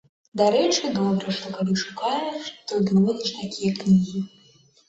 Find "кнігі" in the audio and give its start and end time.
3.85-4.19